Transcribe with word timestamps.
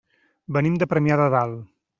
Venim 0.57 0.79
de 0.85 0.89
Premià 0.95 1.21
de 1.23 1.31
Dalt. 1.37 1.65